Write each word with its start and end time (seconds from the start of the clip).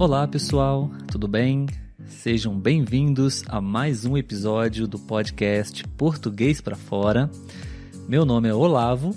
Olá 0.00 0.28
pessoal, 0.28 0.88
tudo 1.10 1.26
bem? 1.26 1.66
Sejam 2.06 2.56
bem-vindos 2.56 3.42
a 3.48 3.60
mais 3.60 4.04
um 4.04 4.16
episódio 4.16 4.86
do 4.86 4.96
podcast 4.96 5.82
Português 5.96 6.60
para 6.60 6.76
Fora. 6.76 7.28
Meu 8.08 8.24
nome 8.24 8.48
é 8.48 8.54
Olavo 8.54 9.12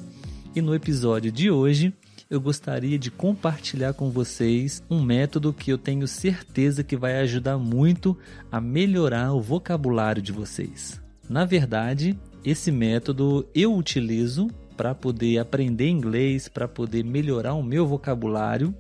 e 0.56 0.60
no 0.60 0.74
episódio 0.74 1.32
de 1.32 1.52
hoje 1.52 1.94
eu 2.32 2.42
gostaria 2.42 2.98
de 2.98 3.12
compartilhar 3.12 3.94
com 3.94 4.10
vocês 4.10 4.82
um 4.90 5.04
método 5.04 5.54
que 5.54 5.72
eu 5.72 5.78
tenho 5.78 6.08
certeza 6.08 6.84
que 6.84 6.98
vai 6.98 7.20
ajudar 7.20 7.60
muito 7.60 8.18
a 8.52 8.60
melhorar 8.60 9.34
o 9.34 9.40
vocabulário 9.40 10.20
de 10.22 10.32
vocês. 10.32 11.00
Na 11.30 11.46
verdade, 11.46 12.18
esse 12.44 12.72
método 12.72 13.48
eu 13.54 13.72
utilizo 13.76 14.48
para 14.76 14.96
poder 14.96 15.38
aprender 15.38 15.90
inglês, 15.90 16.48
para 16.48 16.68
poder 16.68 17.04
melhorar 17.04 17.54
o 17.54 17.62
meu 17.62 17.86
vocabulário 17.86 18.74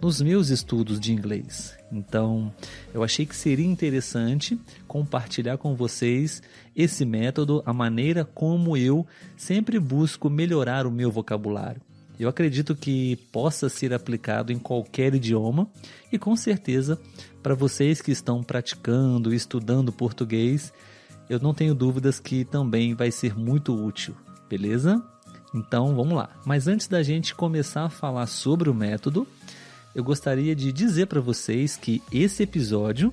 nos 0.00 0.20
meus 0.20 0.50
estudos 0.50 1.00
de 1.00 1.12
inglês. 1.12 1.76
Então, 1.90 2.52
eu 2.92 3.02
achei 3.02 3.24
que 3.24 3.34
seria 3.34 3.66
interessante 3.66 4.58
compartilhar 4.86 5.56
com 5.56 5.74
vocês 5.74 6.42
esse 6.74 7.04
método, 7.04 7.62
a 7.64 7.72
maneira 7.72 8.24
como 8.24 8.76
eu 8.76 9.06
sempre 9.36 9.78
busco 9.78 10.28
melhorar 10.28 10.86
o 10.86 10.90
meu 10.90 11.10
vocabulário. 11.10 11.80
Eu 12.18 12.28
acredito 12.28 12.74
que 12.74 13.16
possa 13.30 13.68
ser 13.68 13.92
aplicado 13.92 14.52
em 14.52 14.58
qualquer 14.58 15.14
idioma 15.14 15.68
e 16.10 16.18
com 16.18 16.34
certeza 16.34 16.98
para 17.42 17.54
vocês 17.54 18.00
que 18.00 18.10
estão 18.10 18.42
praticando, 18.42 19.34
estudando 19.34 19.92
português, 19.92 20.72
eu 21.28 21.38
não 21.38 21.52
tenho 21.52 21.74
dúvidas 21.74 22.18
que 22.18 22.44
também 22.44 22.94
vai 22.94 23.10
ser 23.10 23.36
muito 23.36 23.74
útil, 23.74 24.16
beleza? 24.48 25.02
Então 25.54 25.94
vamos 25.94 26.14
lá. 26.14 26.30
Mas 26.44 26.66
antes 26.66 26.86
da 26.86 27.02
gente 27.02 27.34
começar 27.34 27.84
a 27.84 27.90
falar 27.90 28.26
sobre 28.26 28.70
o 28.70 28.74
método, 28.74 29.26
eu 29.96 30.04
gostaria 30.04 30.54
de 30.54 30.70
dizer 30.74 31.06
para 31.06 31.22
vocês 31.22 31.74
que 31.74 32.02
esse 32.12 32.42
episódio 32.42 33.10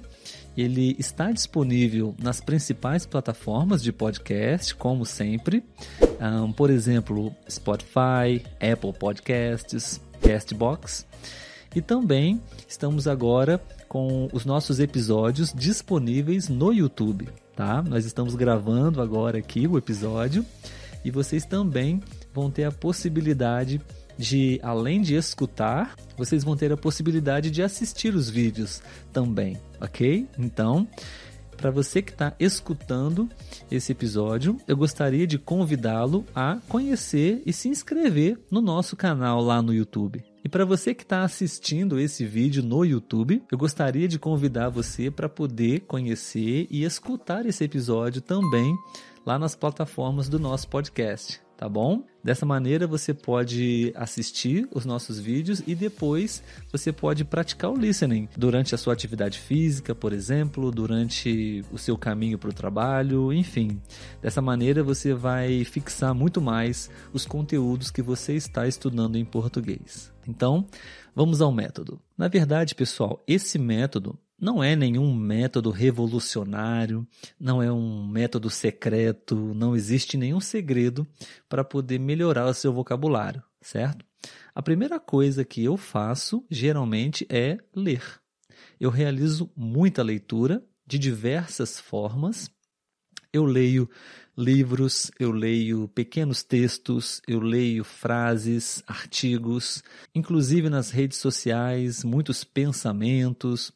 ele 0.56 0.98
está 1.00 1.32
disponível 1.32 2.14
nas 2.22 2.42
principais 2.42 3.06
plataformas 3.06 3.82
de 3.82 3.94
podcast, 3.94 4.76
como 4.76 5.06
sempre. 5.06 5.64
Um, 6.20 6.52
por 6.52 6.70
exemplo, 6.70 7.34
Spotify, 7.50 8.44
Apple 8.60 8.92
Podcasts, 9.00 10.02
Castbox. 10.22 11.08
E 11.74 11.82
também 11.82 12.42
estamos 12.68 13.08
agora 13.08 13.64
com 13.88 14.28
os 14.34 14.44
nossos 14.44 14.82
episódios 14.82 15.54
disponíveis 15.56 16.50
no 16.50 16.74
YouTube, 16.74 17.30
tá? 17.56 17.82
Nós 17.82 18.04
estamos 18.04 18.36
gravando 18.36 19.02
agora 19.02 19.38
aqui 19.38 19.66
o 19.68 19.78
episódio 19.78 20.46
e 21.06 21.10
vocês 21.10 21.46
também 21.46 22.02
vão 22.34 22.52
ter 22.52 22.66
a 22.66 22.72
possibilidade 22.74 23.78
de, 23.78 23.84
além 24.62 25.02
de 25.02 25.16
escutar, 25.16 25.96
vocês 26.18 26.44
vão 26.44 26.56
ter 26.56 26.72
a 26.72 26.78
possibilidade 26.78 27.50
de 27.50 27.64
assistir 27.64 28.14
os 28.16 28.30
vídeos 28.30 28.82
também, 29.12 29.58
ok? 29.82 30.28
Então, 30.38 30.88
para 31.58 31.72
você 31.72 32.02
que 32.02 32.12
está 32.12 32.34
escutando 32.40 33.30
esse 33.72 33.92
episódio, 33.92 34.58
eu 34.68 34.76
gostaria 34.76 35.26
de 35.26 35.38
convidá-lo 35.38 36.26
a 36.36 36.58
conhecer 36.68 37.42
e 37.46 37.54
se 37.54 37.70
inscrever 37.70 38.38
no 38.52 38.62
nosso 38.62 38.96
canal 38.96 39.42
lá 39.42 39.62
no 39.62 39.74
YouTube. 39.74 40.24
E 40.44 40.50
para 40.50 40.66
você 40.66 40.94
que 40.94 41.04
está 41.04 41.24
assistindo 41.24 41.98
esse 41.98 42.26
vídeo 42.26 42.62
no 42.62 42.84
YouTube, 42.84 43.42
eu 43.50 43.58
gostaria 43.58 44.10
de 44.10 44.20
convidar 44.20 44.70
você 44.70 45.10
para 45.10 45.30
poder 45.30 45.82
conhecer 45.82 46.68
e 46.70 46.84
escutar 46.84 47.46
esse 47.46 47.64
episódio 47.64 48.22
também 48.22 48.76
lá 49.26 49.40
nas 49.40 49.56
plataformas 49.56 50.28
do 50.28 50.38
nosso 50.38 50.68
podcast 50.68 51.43
tá 51.64 51.70
bom? 51.70 52.04
Dessa 52.22 52.46
maneira 52.46 52.86
você 52.86 53.14
pode 53.14 53.94
assistir 53.96 54.68
os 54.70 54.84
nossos 54.84 55.18
vídeos 55.18 55.64
e 55.66 55.74
depois 55.74 56.44
você 56.70 56.92
pode 56.92 57.24
praticar 57.24 57.72
o 57.72 57.78
listening 57.78 58.28
durante 58.36 58.76
a 58.76 58.78
sua 58.78 58.92
atividade 58.92 59.40
física, 59.40 59.96
por 59.96 60.12
exemplo, 60.12 60.70
durante 60.72 61.64
o 61.72 61.78
seu 61.78 61.98
caminho 61.98 62.38
para 62.38 62.50
o 62.50 62.54
trabalho, 62.54 63.32
enfim. 63.32 63.82
Dessa 64.22 64.42
maneira 64.42 64.84
você 64.84 65.14
vai 65.14 65.64
fixar 65.64 66.14
muito 66.14 66.42
mais 66.42 66.90
os 67.14 67.26
conteúdos 67.26 67.90
que 67.90 68.02
você 68.02 68.34
está 68.34 68.68
estudando 68.68 69.16
em 69.16 69.24
português. 69.24 70.12
Então, 70.28 70.68
vamos 71.16 71.40
ao 71.40 71.50
método. 71.50 71.98
Na 72.18 72.28
verdade, 72.28 72.76
pessoal, 72.76 73.24
esse 73.26 73.58
método 73.58 74.20
não 74.40 74.64
é 74.64 74.76
nenhum 74.76 75.14
método 75.14 75.70
revolucionário, 75.70 77.08
não 77.40 77.62
é 77.62 77.72
um 77.72 78.06
método 78.08 78.50
secreto, 78.50 79.36
não 79.54 79.76
existe 79.76 80.18
nenhum 80.18 80.40
segredo 80.40 81.08
para 81.48 81.64
poder 81.64 82.00
melhorar 82.00 82.48
o 82.48 82.54
seu 82.54 82.74
vocabulário, 82.74 83.44
certo? 83.62 84.06
A 84.54 84.62
primeira 84.62 85.00
coisa 85.00 85.44
que 85.44 85.64
eu 85.64 85.78
faço 85.78 86.46
geralmente 86.50 87.26
é 87.30 87.58
ler. 87.76 88.04
Eu 88.80 88.90
realizo 88.90 89.52
muita 89.56 90.04
leitura 90.04 90.64
de 90.86 91.00
diversas 91.00 91.80
formas. 91.80 92.50
Eu 93.32 93.46
leio 93.46 93.90
livros, 94.38 95.12
eu 95.20 95.32
leio 95.32 95.88
pequenos 95.88 96.44
textos, 96.44 97.22
eu 97.28 97.40
leio 97.40 97.84
frases, 97.84 98.84
artigos, 98.86 99.84
inclusive 100.14 100.70
nas 100.70 100.92
redes 100.92 101.18
sociais, 101.18 102.04
muitos 102.04 102.44
pensamentos. 102.44 103.72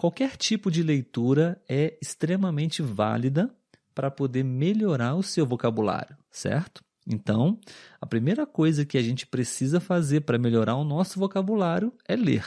Qualquer 0.00 0.34
tipo 0.34 0.70
de 0.70 0.82
leitura 0.82 1.60
é 1.68 1.98
extremamente 2.00 2.80
válida 2.80 3.54
para 3.94 4.10
poder 4.10 4.42
melhorar 4.42 5.14
o 5.14 5.22
seu 5.22 5.44
vocabulário, 5.44 6.16
certo? 6.30 6.82
Então, 7.06 7.60
a 8.00 8.06
primeira 8.06 8.46
coisa 8.46 8.86
que 8.86 8.96
a 8.96 9.02
gente 9.02 9.26
precisa 9.26 9.78
fazer 9.78 10.22
para 10.22 10.38
melhorar 10.38 10.76
o 10.76 10.84
nosso 10.84 11.18
vocabulário 11.18 11.92
é 12.08 12.16
ler. 12.16 12.46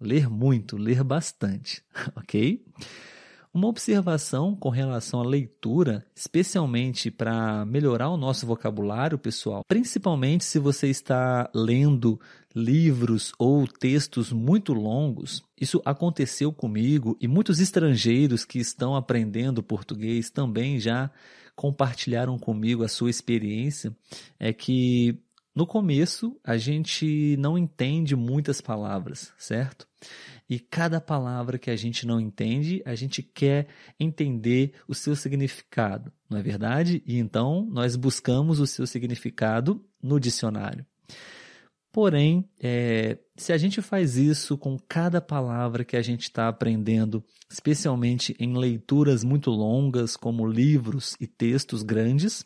Ler 0.00 0.30
muito, 0.30 0.78
ler 0.78 1.04
bastante, 1.04 1.84
ok? 2.16 2.64
Uma 3.52 3.68
observação 3.68 4.56
com 4.56 4.70
relação 4.70 5.20
à 5.20 5.24
leitura, 5.24 6.04
especialmente 6.12 7.10
para 7.10 7.66
melhorar 7.66 8.08
o 8.08 8.16
nosso 8.16 8.46
vocabulário, 8.46 9.18
pessoal, 9.18 9.62
principalmente 9.68 10.42
se 10.42 10.58
você 10.58 10.88
está 10.88 11.50
lendo 11.54 12.18
livros 12.54 13.32
ou 13.38 13.66
textos 13.66 14.32
muito 14.32 14.72
longos, 14.72 15.42
isso 15.60 15.82
aconteceu 15.84 16.52
comigo 16.52 17.16
e 17.20 17.26
muitos 17.26 17.58
estrangeiros 17.58 18.44
que 18.44 18.58
estão 18.58 18.94
aprendendo 18.94 19.62
português 19.62 20.30
também 20.30 20.78
já 20.78 21.10
compartilharam 21.56 22.38
comigo 22.38 22.84
a 22.84 22.88
sua 22.88 23.10
experiência, 23.10 23.96
é 24.38 24.52
que 24.52 25.18
no 25.54 25.66
começo 25.66 26.36
a 26.42 26.56
gente 26.56 27.36
não 27.38 27.56
entende 27.56 28.16
muitas 28.16 28.60
palavras, 28.60 29.32
certo? 29.38 29.86
E 30.50 30.58
cada 30.58 31.00
palavra 31.00 31.58
que 31.58 31.70
a 31.70 31.76
gente 31.76 32.06
não 32.06 32.20
entende, 32.20 32.82
a 32.84 32.94
gente 32.94 33.22
quer 33.22 33.68
entender 33.98 34.72
o 34.86 34.94
seu 34.94 35.14
significado, 35.14 36.12
não 36.28 36.38
é 36.38 36.42
verdade? 36.42 37.02
E 37.06 37.18
então 37.18 37.66
nós 37.70 37.96
buscamos 37.96 38.58
o 38.58 38.66
seu 38.66 38.86
significado 38.86 39.82
no 40.02 40.18
dicionário. 40.18 40.84
Porém, 41.94 42.44
é, 42.60 43.18
se 43.36 43.52
a 43.52 43.56
gente 43.56 43.80
faz 43.80 44.16
isso 44.16 44.58
com 44.58 44.76
cada 44.76 45.20
palavra 45.20 45.84
que 45.84 45.96
a 45.96 46.02
gente 46.02 46.22
está 46.22 46.48
aprendendo, 46.48 47.22
especialmente 47.48 48.34
em 48.40 48.58
leituras 48.58 49.22
muito 49.22 49.48
longas, 49.52 50.16
como 50.16 50.44
livros 50.44 51.14
e 51.20 51.28
textos 51.28 51.84
grandes, 51.84 52.44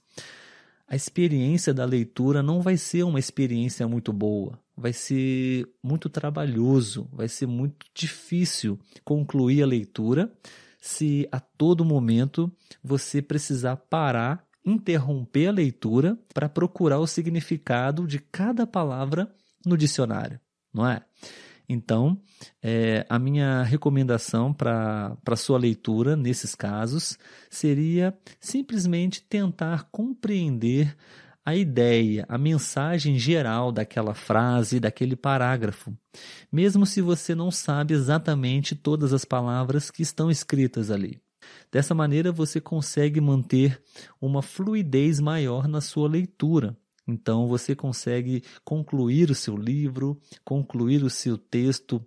a 0.86 0.94
experiência 0.94 1.72
da 1.72 1.86
leitura 1.86 2.42
não 2.42 2.60
vai 2.60 2.76
ser 2.76 3.04
uma 3.04 3.18
experiência 3.18 3.88
muito 3.88 4.12
boa. 4.12 4.60
Vai 4.76 4.92
ser 4.92 5.66
muito 5.82 6.10
trabalhoso, 6.10 7.08
vai 7.10 7.26
ser 7.26 7.46
muito 7.46 7.86
difícil 7.94 8.78
concluir 9.02 9.62
a 9.62 9.66
leitura 9.66 10.30
se 10.78 11.26
a 11.32 11.40
todo 11.40 11.86
momento 11.86 12.52
você 12.84 13.22
precisar 13.22 13.76
parar, 13.76 14.46
interromper 14.68 15.48
a 15.48 15.52
leitura 15.52 16.18
para 16.32 16.48
procurar 16.48 16.98
o 16.98 17.06
significado 17.06 18.06
de 18.06 18.18
cada 18.18 18.66
palavra 18.66 19.32
no 19.64 19.76
dicionário, 19.76 20.40
não 20.72 20.86
é? 20.86 21.02
Então, 21.68 22.18
é, 22.62 23.04
a 23.10 23.18
minha 23.18 23.62
recomendação 23.62 24.54
para 24.54 25.36
sua 25.36 25.58
leitura 25.58 26.16
nesses 26.16 26.54
casos 26.54 27.18
seria 27.50 28.16
simplesmente 28.40 29.22
tentar 29.22 29.88
compreender 29.90 30.96
a 31.44 31.54
ideia, 31.54 32.26
a 32.28 32.36
mensagem 32.36 33.18
geral 33.18 33.72
daquela 33.72 34.14
frase, 34.14 34.80
daquele 34.80 35.16
parágrafo, 35.16 35.96
mesmo 36.52 36.84
se 36.84 37.00
você 37.00 37.34
não 37.34 37.50
sabe 37.50 37.94
exatamente 37.94 38.74
todas 38.74 39.12
as 39.12 39.24
palavras 39.24 39.90
que 39.90 40.02
estão 40.02 40.30
escritas 40.30 40.90
ali. 40.90 41.20
Dessa 41.70 41.94
maneira, 41.94 42.32
você 42.32 42.60
consegue 42.60 43.20
manter 43.20 43.82
uma 44.20 44.42
fluidez 44.42 45.20
maior 45.20 45.68
na 45.68 45.80
sua 45.80 46.08
leitura 46.08 46.76
então 47.08 47.48
você 47.48 47.74
consegue 47.74 48.44
concluir 48.62 49.30
o 49.30 49.34
seu 49.34 49.56
livro, 49.56 50.20
concluir 50.44 51.02
o 51.02 51.08
seu 51.08 51.38
texto 51.38 52.06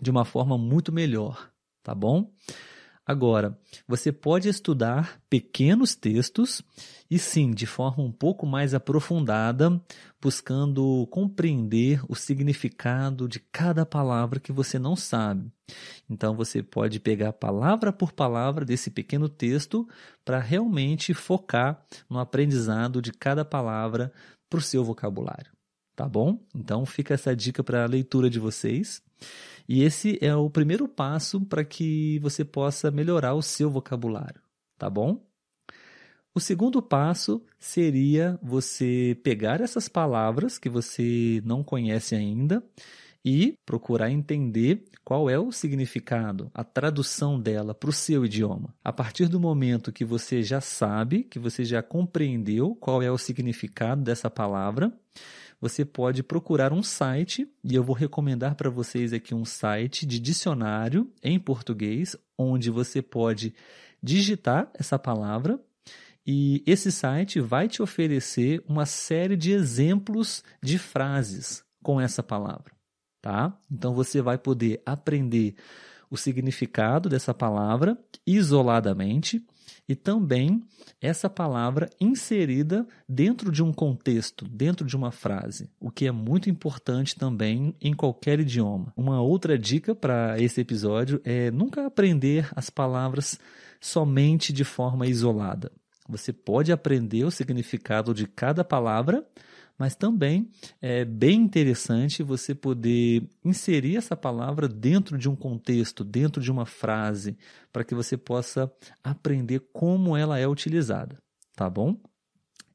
de 0.00 0.10
uma 0.10 0.24
forma 0.24 0.56
muito 0.56 0.90
melhor, 0.90 1.52
tá 1.82 1.94
bom? 1.94 2.32
Agora, 3.10 3.58
você 3.88 4.12
pode 4.12 4.48
estudar 4.48 5.20
pequenos 5.28 5.96
textos 5.96 6.62
e 7.10 7.18
sim, 7.18 7.50
de 7.50 7.66
forma 7.66 8.04
um 8.04 8.12
pouco 8.12 8.46
mais 8.46 8.72
aprofundada, 8.72 9.82
buscando 10.22 11.08
compreender 11.10 12.00
o 12.08 12.14
significado 12.14 13.26
de 13.26 13.40
cada 13.40 13.84
palavra 13.84 14.38
que 14.38 14.52
você 14.52 14.78
não 14.78 14.94
sabe. 14.94 15.50
Então 16.08 16.36
você 16.36 16.62
pode 16.62 17.00
pegar 17.00 17.32
palavra 17.32 17.92
por 17.92 18.12
palavra 18.12 18.64
desse 18.64 18.92
pequeno 18.92 19.28
texto 19.28 19.88
para 20.24 20.38
realmente 20.38 21.12
focar 21.12 21.84
no 22.08 22.20
aprendizado 22.20 23.02
de 23.02 23.10
cada 23.10 23.44
palavra 23.44 24.12
para 24.48 24.60
o 24.60 24.62
seu 24.62 24.84
vocabulário. 24.84 25.50
Tá 26.00 26.08
bom? 26.08 26.38
Então 26.54 26.86
fica 26.86 27.12
essa 27.12 27.36
dica 27.36 27.62
para 27.62 27.84
a 27.84 27.86
leitura 27.86 28.30
de 28.30 28.38
vocês. 28.38 29.02
E 29.68 29.82
esse 29.82 30.18
é 30.22 30.34
o 30.34 30.48
primeiro 30.48 30.88
passo 30.88 31.42
para 31.42 31.62
que 31.62 32.18
você 32.20 32.42
possa 32.42 32.90
melhorar 32.90 33.34
o 33.34 33.42
seu 33.42 33.70
vocabulário, 33.70 34.40
tá 34.78 34.88
bom? 34.88 35.22
O 36.34 36.40
segundo 36.40 36.80
passo 36.80 37.44
seria 37.58 38.38
você 38.42 39.14
pegar 39.22 39.60
essas 39.60 39.90
palavras 39.90 40.58
que 40.58 40.70
você 40.70 41.42
não 41.44 41.62
conhece 41.62 42.14
ainda 42.14 42.64
e 43.22 43.52
procurar 43.66 44.10
entender 44.10 44.84
qual 45.04 45.28
é 45.28 45.38
o 45.38 45.52
significado, 45.52 46.50
a 46.54 46.64
tradução 46.64 47.38
dela 47.38 47.74
para 47.74 47.90
o 47.90 47.92
seu 47.92 48.24
idioma. 48.24 48.74
A 48.82 48.90
partir 48.90 49.28
do 49.28 49.38
momento 49.38 49.92
que 49.92 50.02
você 50.02 50.42
já 50.42 50.62
sabe, 50.62 51.24
que 51.24 51.38
você 51.38 51.62
já 51.62 51.82
compreendeu 51.82 52.74
qual 52.76 53.02
é 53.02 53.10
o 53.10 53.18
significado 53.18 54.02
dessa 54.02 54.30
palavra, 54.30 54.90
você 55.60 55.84
pode 55.84 56.22
procurar 56.22 56.72
um 56.72 56.82
site, 56.82 57.46
e 57.62 57.74
eu 57.74 57.84
vou 57.84 57.94
recomendar 57.94 58.54
para 58.54 58.70
vocês 58.70 59.12
aqui 59.12 59.34
um 59.34 59.44
site 59.44 60.06
de 60.06 60.18
dicionário 60.18 61.12
em 61.22 61.38
português, 61.38 62.16
onde 62.38 62.70
você 62.70 63.02
pode 63.02 63.54
digitar 64.02 64.70
essa 64.74 64.98
palavra 64.98 65.60
e 66.26 66.62
esse 66.66 66.92
site 66.92 67.40
vai 67.40 67.68
te 67.68 67.82
oferecer 67.82 68.62
uma 68.68 68.86
série 68.86 69.36
de 69.36 69.52
exemplos 69.52 70.44
de 70.62 70.78
frases 70.78 71.64
com 71.82 72.00
essa 72.00 72.22
palavra, 72.22 72.72
tá? 73.20 73.58
Então 73.70 73.94
você 73.94 74.20
vai 74.20 74.38
poder 74.38 74.82
aprender 74.84 75.54
o 76.10 76.16
significado 76.16 77.08
dessa 77.08 77.32
palavra 77.32 77.98
isoladamente 78.26 79.44
e 79.90 79.96
também 79.96 80.62
essa 81.00 81.28
palavra 81.28 81.90
inserida 82.00 82.86
dentro 83.08 83.50
de 83.50 83.60
um 83.60 83.72
contexto, 83.72 84.46
dentro 84.46 84.86
de 84.86 84.94
uma 84.94 85.10
frase, 85.10 85.68
o 85.80 85.90
que 85.90 86.06
é 86.06 86.12
muito 86.12 86.48
importante 86.48 87.16
também 87.16 87.74
em 87.80 87.92
qualquer 87.92 88.38
idioma. 88.38 88.92
Uma 88.96 89.20
outra 89.20 89.58
dica 89.58 89.92
para 89.92 90.40
esse 90.40 90.60
episódio 90.60 91.20
é 91.24 91.50
nunca 91.50 91.84
aprender 91.84 92.48
as 92.54 92.70
palavras 92.70 93.36
somente 93.80 94.52
de 94.52 94.62
forma 94.62 95.08
isolada. 95.08 95.72
Você 96.08 96.32
pode 96.32 96.70
aprender 96.70 97.24
o 97.24 97.30
significado 97.32 98.14
de 98.14 98.28
cada 98.28 98.62
palavra, 98.62 99.26
mas 99.80 99.96
também 99.96 100.48
é 100.82 101.06
bem 101.06 101.40
interessante 101.40 102.22
você 102.22 102.54
poder 102.54 103.26
inserir 103.42 103.96
essa 103.96 104.14
palavra 104.14 104.68
dentro 104.68 105.16
de 105.16 105.26
um 105.26 105.34
contexto, 105.34 106.04
dentro 106.04 106.42
de 106.42 106.52
uma 106.52 106.66
frase, 106.66 107.38
para 107.72 107.82
que 107.82 107.94
você 107.94 108.14
possa 108.14 108.70
aprender 109.02 109.60
como 109.72 110.14
ela 110.14 110.38
é 110.38 110.46
utilizada, 110.46 111.16
tá 111.56 111.70
bom? 111.70 111.96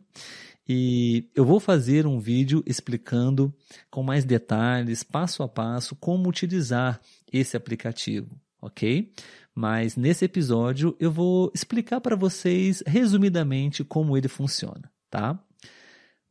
e 0.68 1.30
eu 1.36 1.46
vou 1.46 1.60
fazer 1.60 2.08
um 2.08 2.20
vídeo 2.20 2.64
explicando 2.66 3.54
com 3.90 4.02
mais 4.02 4.26
detalhes, 4.26 5.04
passo 5.04 5.44
a 5.44 5.48
passo, 5.48 5.96
como 5.96 6.28
utilizar 6.28 7.00
esse 7.32 7.56
aplicativo, 7.56 8.30
ok? 8.62 9.12
Mas 9.54 9.96
nesse 9.96 10.26
episódio 10.26 10.96
eu 11.00 11.12
vou 11.12 11.52
explicar 11.54 12.02
para 12.02 12.16
vocês 12.16 12.84
resumidamente 12.86 13.84
como 13.84 14.18
ele 14.18 14.28
funciona, 14.28 14.92
tá? 15.10 15.40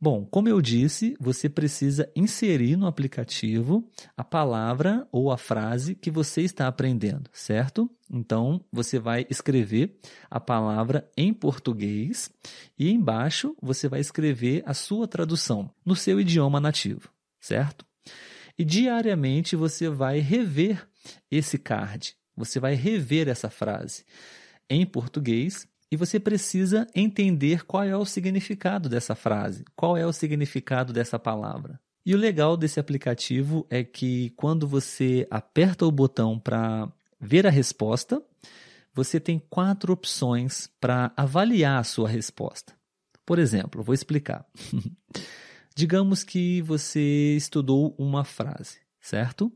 Bom, 0.05 0.23
como 0.23 0.47
eu 0.47 0.61
disse, 0.61 1.17
você 1.19 1.49
precisa 1.49 2.07
inserir 2.15 2.75
no 2.75 2.85
aplicativo 2.85 3.89
a 4.15 4.23
palavra 4.23 5.07
ou 5.11 5.31
a 5.31 5.35
frase 5.35 5.95
que 5.95 6.11
você 6.11 6.41
está 6.41 6.67
aprendendo, 6.67 7.27
certo? 7.33 7.89
Então, 8.07 8.63
você 8.71 8.99
vai 8.99 9.25
escrever 9.31 9.97
a 10.29 10.39
palavra 10.39 11.09
em 11.17 11.33
português 11.33 12.29
e 12.77 12.91
embaixo 12.91 13.57
você 13.59 13.89
vai 13.89 13.99
escrever 13.99 14.61
a 14.67 14.75
sua 14.75 15.07
tradução 15.07 15.71
no 15.83 15.95
seu 15.95 16.21
idioma 16.21 16.59
nativo, 16.59 17.09
certo? 17.41 17.83
E 18.59 18.63
diariamente 18.63 19.55
você 19.55 19.89
vai 19.89 20.19
rever 20.19 20.87
esse 21.31 21.57
card, 21.57 22.15
você 22.37 22.59
vai 22.59 22.75
rever 22.75 23.27
essa 23.27 23.49
frase 23.49 24.05
em 24.69 24.85
português 24.85 25.67
e 25.91 25.97
você 25.97 26.19
precisa 26.19 26.87
entender 26.95 27.65
qual 27.65 27.83
é 27.83 27.95
o 27.95 28.05
significado 28.05 28.89
dessa 28.89 29.15
frase, 29.15 29.63
qual 29.75 29.95
é 29.95 30.05
o 30.05 30.13
significado 30.13 30.91
dessa 30.91 31.19
palavra. 31.19 31.79
E 32.05 32.13
o 32.13 32.17
legal 32.17 32.55
desse 32.55 32.79
aplicativo 32.79 33.65
é 33.69 33.83
que 33.83 34.29
quando 34.31 34.67
você 34.67 35.27
aperta 35.31 35.85
o 35.85 35.91
botão 35.91 36.39
para 36.39 36.87
ver 37.19 37.47
a 37.47 37.49
resposta, 37.49 38.21
você 38.93 39.19
tem 39.19 39.39
quatro 39.49 39.91
opções 39.91 40.69
para 40.79 41.11
avaliar 41.17 41.79
a 41.79 41.83
sua 41.83 42.07
resposta. 42.07 42.73
Por 43.25 43.39
exemplo, 43.39 43.83
vou 43.83 43.93
explicar. 43.93 44.45
Digamos 45.75 46.23
que 46.23 46.61
você 46.61 47.35
estudou 47.35 47.95
uma 47.97 48.23
frase, 48.23 48.77
certo? 49.01 49.51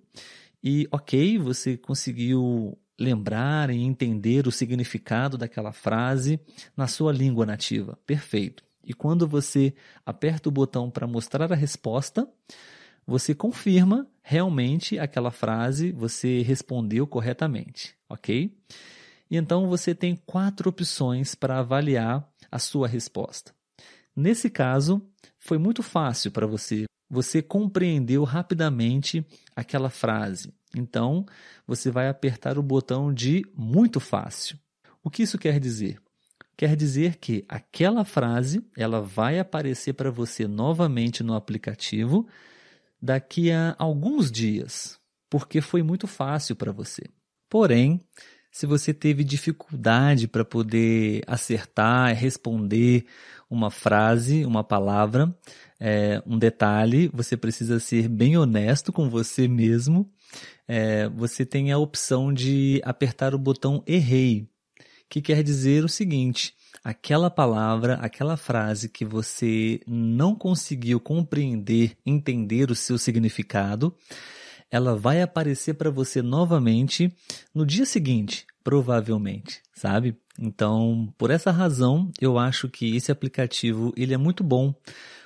E 0.62 0.88
ok, 0.91 1.38
você 1.38 1.77
conseguiu 1.77 2.77
lembrar 2.99 3.69
e 3.69 3.81
entender 3.81 4.47
o 4.47 4.51
significado 4.51 5.37
daquela 5.37 5.71
frase 5.71 6.39
na 6.75 6.87
sua 6.87 7.11
língua 7.11 7.45
nativa. 7.45 7.97
Perfeito. 8.05 8.63
E 8.83 8.93
quando 8.93 9.27
você 9.27 9.73
aperta 10.05 10.49
o 10.49 10.51
botão 10.51 10.89
para 10.89 11.07
mostrar 11.07 11.51
a 11.51 11.55
resposta, 11.55 12.27
você 13.05 13.33
confirma 13.33 14.07
realmente 14.21 14.99
aquela 14.99 15.31
frase, 15.31 15.91
você 15.91 16.41
respondeu 16.41 17.07
corretamente, 17.07 17.95
ok? 18.07 18.55
E 19.29 19.37
então 19.37 19.67
você 19.67 19.95
tem 19.95 20.15
quatro 20.25 20.69
opções 20.69 21.35
para 21.35 21.59
avaliar 21.59 22.27
a 22.51 22.59
sua 22.59 22.87
resposta. 22.87 23.53
Nesse 24.15 24.49
caso, 24.49 25.01
foi 25.37 25.57
muito 25.57 25.81
fácil 25.81 26.31
para 26.31 26.47
você. 26.47 26.85
Você 27.09 27.41
compreendeu 27.41 28.23
rapidamente 28.23 29.25
aquela 29.55 29.89
frase. 29.89 30.53
Então, 30.75 31.25
você 31.65 31.89
vai 31.89 32.07
apertar 32.07 32.57
o 32.57 32.63
botão 32.63 33.13
de 33.13 33.43
muito 33.55 33.99
fácil. 33.99 34.57
O 35.03 35.09
que 35.09 35.23
isso 35.23 35.37
quer 35.37 35.59
dizer? 35.59 35.99
Quer 36.55 36.75
dizer 36.75 37.15
que 37.15 37.45
aquela 37.47 38.03
frase 38.03 38.63
ela 38.77 39.01
vai 39.01 39.39
aparecer 39.39 39.93
para 39.93 40.11
você 40.11 40.47
novamente 40.47 41.23
no 41.23 41.33
aplicativo 41.33 42.27
daqui 43.01 43.49
a 43.51 43.75
alguns 43.79 44.29
dias, 44.29 44.99
porque 45.29 45.61
foi 45.61 45.81
muito 45.81 46.05
fácil 46.05 46.55
para 46.55 46.71
você. 46.71 47.03
Porém, 47.49 48.03
se 48.51 48.65
você 48.65 48.93
teve 48.93 49.23
dificuldade 49.23 50.27
para 50.27 50.43
poder 50.43 51.23
acertar, 51.27 52.15
responder 52.15 53.05
uma 53.49 53.71
frase, 53.71 54.45
uma 54.45 54.63
palavra, 54.63 55.33
é, 55.79 56.21
um 56.25 56.37
detalhe, 56.37 57.09
você 57.13 57.37
precisa 57.37 57.79
ser 57.79 58.07
bem 58.07 58.37
honesto 58.37 58.91
com 58.91 59.09
você 59.09 59.47
mesmo. 59.47 60.09
É, 60.67 61.09
você 61.09 61.45
tem 61.45 61.71
a 61.71 61.77
opção 61.77 62.33
de 62.33 62.81
apertar 62.83 63.33
o 63.33 63.39
botão 63.39 63.83
errei 63.87 64.47
que 65.09 65.21
quer 65.21 65.43
dizer 65.43 65.83
o 65.83 65.89
seguinte: 65.89 66.53
aquela 66.83 67.29
palavra, 67.29 67.95
aquela 67.95 68.37
frase 68.37 68.87
que 68.87 69.03
você 69.03 69.81
não 69.87 70.35
conseguiu 70.35 70.99
compreender, 70.99 71.97
entender 72.05 72.69
o 72.69 72.75
seu 72.75 72.97
significado, 72.97 73.93
ela 74.71 74.95
vai 74.95 75.21
aparecer 75.21 75.73
para 75.75 75.89
você 75.89 76.21
novamente 76.21 77.13
no 77.53 77.65
dia 77.65 77.85
seguinte, 77.85 78.45
provavelmente, 78.63 79.61
sabe? 79.73 80.17
Então, 80.38 81.13
por 81.17 81.31
essa 81.31 81.51
razão, 81.51 82.11
eu 82.21 82.38
acho 82.38 82.69
que 82.69 82.95
esse 82.95 83.11
aplicativo 83.11 83.93
ele 83.97 84.13
é 84.13 84.17
muito 84.17 84.43
bom 84.43 84.73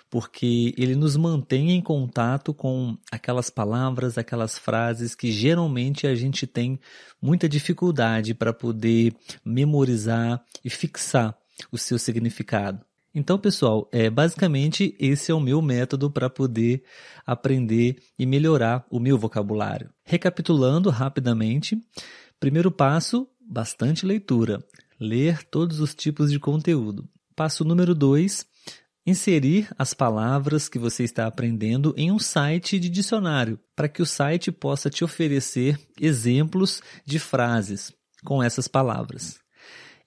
porque 0.10 0.76
ele 0.78 0.96
nos 0.96 1.18
mantém 1.18 1.72
em 1.72 1.82
contato 1.82 2.54
com 2.54 2.96
aquelas 3.12 3.50
palavras, 3.50 4.16
aquelas 4.16 4.60
frases 4.60 5.16
que 5.16 5.32
geralmente 5.32 6.06
a 6.06 6.14
gente 6.14 6.46
tem 6.46 6.80
muita 7.20 7.50
dificuldade 7.50 8.36
para 8.36 8.54
poder 8.54 9.16
memorizar 9.44 10.44
e 10.64 10.70
fixar 10.70 11.36
o 11.72 11.80
seu 11.80 11.98
significado. 11.98 12.86
Então, 13.16 13.38
pessoal, 13.38 13.88
é 13.92 14.10
basicamente 14.10 14.96
esse 15.00 15.32
é 15.32 15.36
o 15.36 15.40
meu 15.40 15.62
método 15.62 16.10
para 16.10 16.30
poder 16.30 16.84
aprender 17.26 17.98
e 18.18 18.26
melhorar 18.26 18.86
o 18.90 19.00
meu 19.00 19.18
vocabulário. 19.18 19.92
Recapitulando 20.04 20.90
rapidamente, 20.90 21.80
primeiro 22.40 22.72
passo, 22.72 23.28
bastante 23.40 24.06
leitura. 24.06 24.66
Ler 25.00 25.44
todos 25.44 25.80
os 25.80 25.94
tipos 25.94 26.32
de 26.32 26.40
conteúdo. 26.40 27.08
Passo 27.36 27.64
número 27.64 27.94
dois, 27.94 28.48
inserir 29.06 29.70
as 29.78 29.94
palavras 29.94 30.68
que 30.68 30.80
você 30.80 31.04
está 31.04 31.28
aprendendo 31.28 31.94
em 31.96 32.12
um 32.12 32.18
site 32.18 32.80
de 32.80 32.90
dicionário, 32.90 33.60
para 33.76 33.90
que 33.90 34.02
o 34.02 34.06
site 34.06 34.52
possa 34.52 34.90
te 34.90 35.04
oferecer 35.04 35.80
exemplos 36.00 36.82
de 37.06 37.20
frases 37.20 37.94
com 38.24 38.42
essas 38.42 38.68
palavras. 38.68 39.40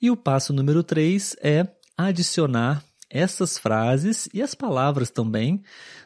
E 0.00 0.10
o 0.10 0.16
passo 0.16 0.52
número 0.52 0.82
3 0.82 1.36
é 1.42 1.66
adicionar 1.96 2.84
essas 3.10 3.58
frases 3.58 4.28
e 4.32 4.42
as 4.42 4.54
palavras 4.54 5.10
também 5.10 5.62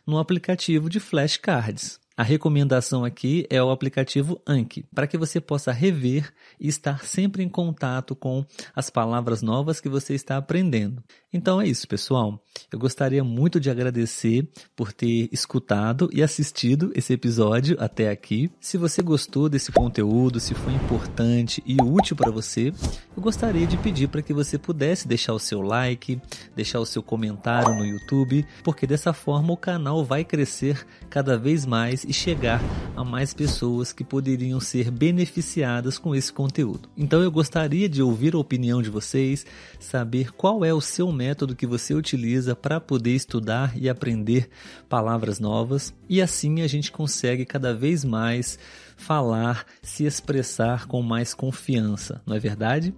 no 0.07 0.19
aplicativo 0.19 0.89
de 0.89 1.01
flashcards. 1.01 1.99
A 2.21 2.23
recomendação 2.23 3.03
aqui 3.03 3.47
é 3.49 3.63
o 3.63 3.71
aplicativo 3.71 4.43
Anki, 4.47 4.85
para 4.95 5.07
que 5.07 5.17
você 5.17 5.41
possa 5.41 5.73
rever 5.73 6.31
e 6.61 6.69
estar 6.69 7.03
sempre 7.03 7.43
em 7.43 7.49
contato 7.49 8.15
com 8.15 8.45
as 8.77 8.91
palavras 8.91 9.41
novas 9.41 9.81
que 9.81 9.89
você 9.89 10.13
está 10.13 10.37
aprendendo. 10.37 11.03
Então 11.33 11.63
é 11.63 11.67
isso, 11.67 11.89
pessoal. 11.89 12.39
Eu 12.71 12.79
gostaria 12.79 13.25
muito 13.25 13.59
de 13.59 13.71
agradecer 13.71 14.47
por 14.77 14.93
ter 14.93 15.31
escutado 15.33 16.11
e 16.13 16.23
assistido 16.23 16.93
esse 16.95 17.15
episódio 17.15 17.75
até 17.81 18.11
aqui. 18.11 18.51
Se 18.61 18.77
você 18.77 19.01
gostou 19.01 19.49
desse 19.49 19.73
conteúdo, 19.73 20.41
se 20.41 20.53
foi 20.53 20.75
importante 20.75 21.63
e 21.65 21.77
útil 21.81 22.17
para 22.17 22.31
você, 22.31 22.71
eu 23.17 23.23
gostaria 23.23 23.67
de 23.67 23.79
pedir 23.79 24.09
para 24.09 24.21
que 24.21 24.35
você 24.35 24.59
pudesse 24.59 25.09
deixar 25.09 25.33
o 25.33 25.39
seu 25.39 25.63
like, 25.63 26.21
deixar 26.55 26.81
o 26.81 26.87
seu 26.87 27.03
comentário 27.03 27.77
no 27.77 27.87
YouTube, 27.87 28.45
porque 28.63 28.87
dessa 28.87 29.15
forma 29.15 29.55
o 29.55 29.57
canal 29.57 30.05
vai 30.05 30.23
crescer 30.23 30.85
cada 31.09 31.39
vez 31.39 31.65
mais 31.65 32.05
e 32.11 32.13
chegar 32.13 32.61
a 32.97 33.05
mais 33.05 33.33
pessoas 33.33 33.93
que 33.93 34.03
poderiam 34.03 34.59
ser 34.59 34.91
beneficiadas 34.91 35.97
com 35.97 36.13
esse 36.13 36.33
conteúdo. 36.33 36.89
Então 36.97 37.23
eu 37.23 37.31
gostaria 37.31 37.89
de 37.89 38.03
ouvir 38.03 38.35
a 38.35 38.39
opinião 38.39 38.83
de 38.83 38.91
vocês, 38.91 39.47
saber 39.79 40.33
qual 40.33 40.65
é 40.65 40.75
o 40.75 40.81
seu 40.81 41.13
método 41.13 41.55
que 41.55 41.69
você 41.69 41.95
utiliza 41.95 42.57
para 42.57 42.81
poder 42.81 43.15
estudar 43.15 43.79
e 43.79 43.89
aprender 43.89 44.51
palavras 44.89 45.39
novas, 45.39 45.95
e 46.09 46.21
assim 46.21 46.63
a 46.63 46.67
gente 46.67 46.91
consegue 46.91 47.47
cada 47.47 47.73
vez 47.73 48.05
mais 48.05 48.59
falar, 48.97 49.65
se 49.81 50.05
expressar 50.05 50.89
com 50.89 51.01
mais 51.03 51.33
confiança, 51.33 52.21
não 52.27 52.35
é 52.35 52.41
verdade? 52.41 52.93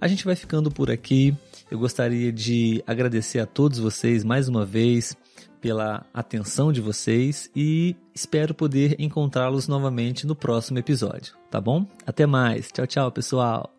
A 0.00 0.08
gente 0.08 0.24
vai 0.24 0.34
ficando 0.34 0.72
por 0.72 0.90
aqui. 0.90 1.34
Eu 1.70 1.78
gostaria 1.78 2.30
de 2.32 2.82
agradecer 2.86 3.38
a 3.38 3.46
todos 3.46 3.78
vocês 3.78 4.22
mais 4.24 4.48
uma 4.48 4.64
vez 4.64 5.16
pela 5.64 6.04
atenção 6.12 6.70
de 6.70 6.82
vocês 6.82 7.50
e 7.56 7.96
espero 8.14 8.52
poder 8.52 8.96
encontrá-los 8.98 9.66
novamente 9.66 10.26
no 10.26 10.36
próximo 10.36 10.78
episódio, 10.78 11.34
tá 11.50 11.58
bom? 11.58 11.86
Até 12.06 12.26
mais. 12.26 12.70
Tchau, 12.70 12.86
tchau, 12.86 13.10
pessoal. 13.10 13.73